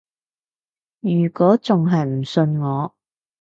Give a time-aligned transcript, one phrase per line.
[1.01, 2.95] 如果仲係唔信我